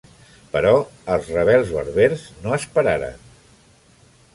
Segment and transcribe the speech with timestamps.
[0.53, 0.71] Però
[1.17, 3.23] els rebels berbers no esperaren.